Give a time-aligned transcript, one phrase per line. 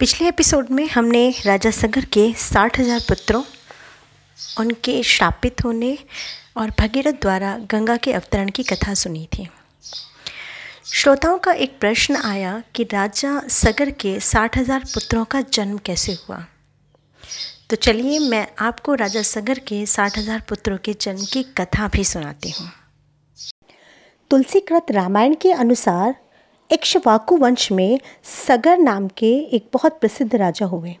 [0.00, 3.42] पिछले एपिसोड में हमने राजा सगर के साठ हज़ार पुत्रों,
[4.60, 5.96] उनके श्रापित होने
[6.56, 9.48] और भगीरथ द्वारा गंगा के अवतरण की कथा सुनी थी।
[10.92, 16.12] श्रोताओं का एक प्रश्न आया कि राजा सगर के साठ हज़ार पुत्रों का जन्म कैसे
[16.12, 16.44] हुआ?
[17.70, 22.04] तो चलिए मैं आपको राजा सगर के साठ हज़ार पुत्रों के जन्म की कथा भी
[22.04, 22.70] सुनाती हूँ।
[24.30, 26.14] तुलसीकृत रामायण के अनुसार
[26.70, 30.94] इक्ष्वाकु वंश में सगर नाम के एक बहुत प्रसिद्ध राजा हुए।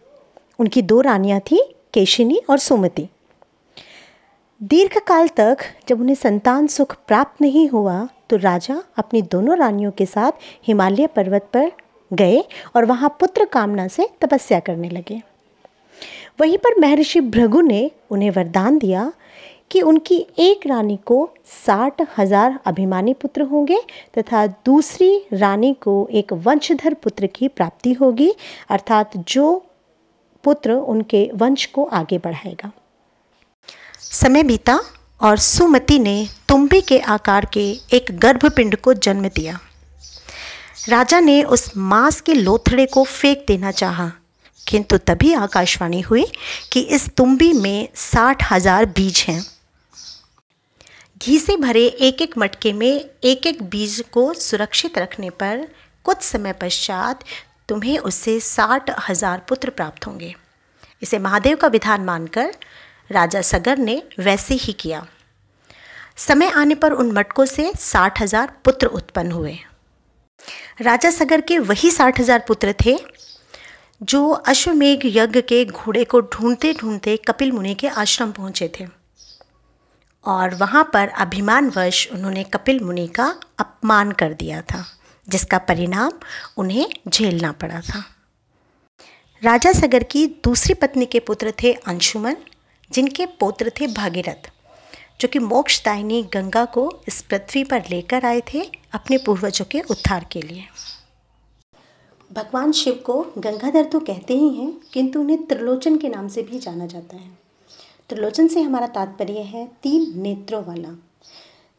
[0.58, 1.62] उनकी दो रानियाँ थीं,
[1.94, 3.08] केशिनी और सुमति।
[4.60, 9.90] दीर्घ काल तक जब उन्हें संतान सुख प्राप्त नहीं हुआ तो राजा अपनी दोनों रानियों
[9.90, 10.32] के साथ
[10.66, 11.70] हिमालय पर्वत पर
[12.10, 12.42] गए
[12.76, 15.20] और वहाँ पुत्र कामना से तपस्या करने लगे।
[16.40, 19.12] वहीं पर महर्षि भृगु ने उन्हें वरदान दिया
[19.70, 23.78] कि उनकी एक रानी को साठ हज़ार अभिमानी पुत्र होंगे
[24.18, 28.32] तथा दूसरी रानी को एक वंशधर पुत्र की प्राप्ति होगी,
[28.70, 29.64] अर्थात जो
[30.44, 32.70] पुत्र उनके वंश को आगे बढ़ाएगा।
[34.00, 34.78] समय बीता
[35.20, 39.58] और सुमति ने तुम्बी के आकार के एक गर्भपिंड को जन्म दिया।
[40.88, 44.10] राजा ने उस मांस के लोथड़े को फेंक देना चाहा,
[44.60, 46.24] किंतु तभी आकाशवाणी हुई
[46.72, 49.40] कि इस तुम्बी में साठ हज़ार बीज हैं।
[51.26, 52.88] घी से भरे एक एक मटके में
[53.24, 55.66] एक एक बीज को सुरक्षित रखने पर
[56.04, 57.24] कुछ समय पश्चात
[57.68, 60.34] तुम्हें उससे साठ हज़ार पुत्र प्राप्त होंगे।
[61.02, 62.52] इसे महादेव का विधान मानकर
[63.12, 65.04] राजा सगर ने वैसे ही किया।
[66.18, 69.56] समय आने पर उन मटकों से साठ हज़ार पुत्र उत्पन्न हुए।
[70.80, 72.96] राजा सगर के वही साठ हज़ार पुत्र थे,
[74.02, 78.86] जो अश्वमेघ यज्ञ के घोड़े को ढूंढते ढूंढते कपिल मुनि के आश्रम पहुँचे थे।
[80.26, 83.26] और वहाँ पर अभिमानवश उन्होंने कपिल मुनि का
[83.58, 84.84] अपमान कर दिया था,
[85.28, 86.12] जिसका परिणाम
[86.58, 88.04] उन्हें झेलना पड़ा था।
[89.42, 92.36] राजा सगर की दूसरी पत्नी के पुत्र थे अंशुमन,
[92.90, 94.50] जिनके पुत्र थे भागीरथ,
[95.20, 100.26] जो कि मोक्षदायिनी गंगा को इस पृथ्वी पर लेकर आए थे अपने पूर्वजों के उद्धार
[100.32, 100.64] के लिए।
[102.30, 106.58] भगवान शिव को गंगाधर तो कहते ही हैं, किंतु उन्हें त्रिलोचन के नाम से भी
[106.58, 107.45] जाना जाता है।
[108.10, 110.88] त्रिलोचन से हमारा तात्पर्य है तीन नेत्रों वाला।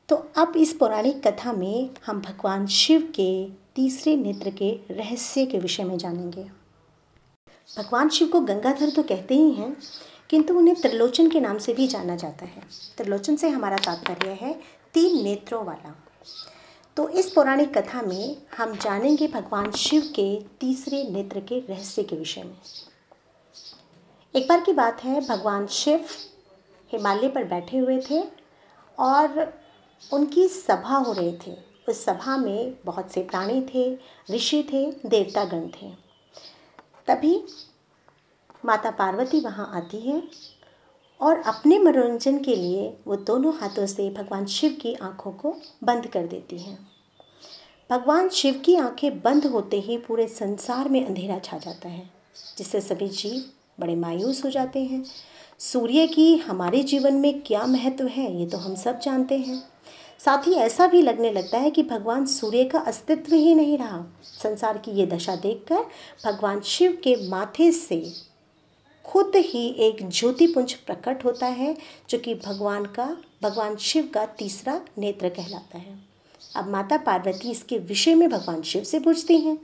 [0.09, 3.29] तो अब इस पौराणिक कथा में हम भगवान शिव के
[3.75, 6.43] तीसरे नेत्र के रहस्य के विषय में जानेंगे।
[7.77, 9.75] भगवान शिव को गंगाधर तो कहते ही हैं,
[10.29, 12.61] किंतु उन्हें त्रिलोचन के नाम से भी जाना जाता है।
[12.97, 14.53] त्रिलोचन से हमारा तात्पर्य है
[14.93, 15.95] तीन नेत्रों वाला।
[16.97, 22.15] तो इस पौराणिक कथा में हम जानेंगे भगवान शिव के तीसरे नेत्र के रहस्य के
[22.15, 22.57] विषय में।
[24.33, 26.05] एक बार की बात है, भगवान शिव
[26.91, 28.21] हिमालय पर बैठे हुए थे
[28.97, 29.53] और
[30.13, 31.55] उनकी सभा हो रही थी।
[31.89, 33.97] उस सभा में बहुत से प्राणी थे,
[34.31, 35.91] ऋषि थे, देवतागण थे।
[37.07, 37.43] तभी
[38.65, 40.21] माता पार्वती वहाँ आती है
[41.21, 46.07] और अपने मनोरंजन के लिए वो दोनों हाथों से भगवान शिव की आँखों को बंद
[46.07, 46.79] कर देती हैं।
[47.89, 52.09] भगवान शिव की आँखें बंद होते ही पूरे संसार में अंधेरा छा जाता है,
[52.57, 53.43] जिससे सभी जीव
[53.79, 55.03] बड़े मायूस हो जाते हैं।
[55.59, 59.63] सूर्य की हमारे जीवन में क्या महत्व है, ये तो हम सब जानते हैं।
[60.19, 64.05] साथ ही ऐसा भी लगने लगता है कि भगवान सूर्य का अस्तित्व ही नहीं रहा।
[64.23, 65.85] संसार की ये दशा देखकर
[66.25, 68.13] भगवान शिव के माथे से
[69.05, 71.77] खुद ही एक ज्योतिपुंज प्रकट होता है,
[72.09, 75.99] जो कि भगवान का, भगवान शिव का तीसरा नेत्र कहलाता है।
[76.55, 79.57] अब माता पार्वती इसके विषय में भगवान शिव से पूछती हैं।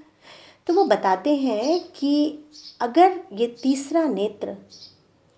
[0.67, 2.39] तो वो बताते हैं कि
[2.81, 4.55] अगर ये तीसरा नेत्र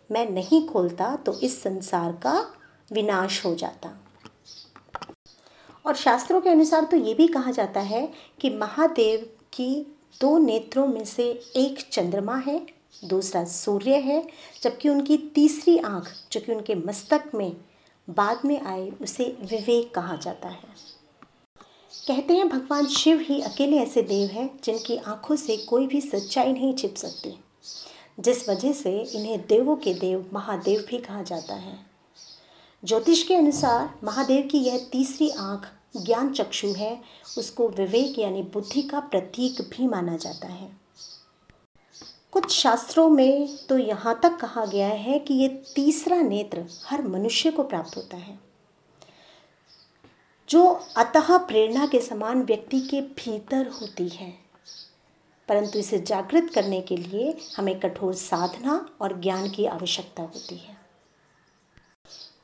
[0.09, 2.33] मैं नहीं खोलता तो इस संसार का
[2.91, 3.89] विनाश हो जाता।
[5.85, 8.07] और शास्त्रों के अनुसार तो ये भी कहा जाता है
[8.41, 11.23] कि महादेव की दो नेत्रों में से
[11.55, 12.65] एक चंद्रमा है,
[13.05, 14.27] दूसरा सूर्य है,
[14.63, 17.55] जबकि उनकी तीसरी आँख, जो कि उनके मस्तक में
[18.07, 20.94] बाद में आए उसे विवेक कहा जाता है।
[22.07, 26.53] कहते हैं, भगवान शिव ही अकेले ऐसे देव हैं जिनकी आँखों से कोई भी सच्चाई
[26.53, 27.39] नहीं छिप सकती।
[28.19, 31.79] जिस वजह से इन्हें देवों के देव, महादेव भी कहा जाता है।
[32.83, 37.01] ज्योतिष के अनुसार, महादेव की यह तीसरी आँख, ज्ञान चक्षु है,
[37.37, 40.69] उसको विवेक यानी बुद्धि का प्रतीक भी माना जाता है।
[42.31, 47.51] कुछ शास्त्रों में तो यहाँ तक कहा गया है कि ये तीसरा नेत्र हर मनुष्य
[47.51, 48.39] को प्राप्त होता है।
[50.49, 50.65] जो
[50.97, 54.33] अतः प्रेरणा के समान व्यक्ति के भीतर होती है।
[55.49, 60.77] परंतु इसे जागृत करने के लिए हमें कठोर साधना और ज्ञान की आवश्यकता होती है।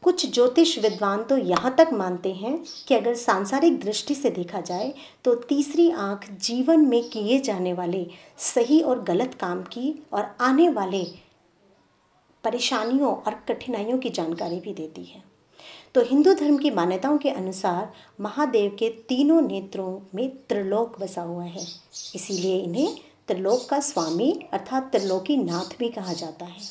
[0.04, 4.94] कुछ ज्योतिष विद्वान तो यहाँ तक मानते हैं कि अगर सांसारिक दृष्टि से देखा जाए
[5.24, 8.06] तो तीसरी आँख जीवन में किए जाने वाले
[8.38, 11.04] सही और गलत काम की और आने वाले
[12.44, 15.31] परेशानियों और कठिनाइयों की जानकारी भी देती है।
[15.96, 17.92] तो हिंदू धर्म की मान्यताओं के अनुसार
[18.22, 21.66] महादेव के तीनों नेत्रों में त्रिलोक बसा हुआ है।
[22.16, 22.96] इसीलिए इन्हें
[23.28, 26.62] त्रिलोक का स्वामी अर्थात त्रिलोकी नाथ भी कहा जाता है।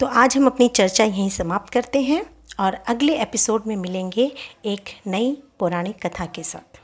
[0.00, 2.22] तो आज हम अपनी चर्चा यहीं समाप्त करते हैं
[2.60, 4.30] और अगले एपिसोड में मिलेंगे
[4.64, 6.79] एक नई पौराणिक कथा के साथ।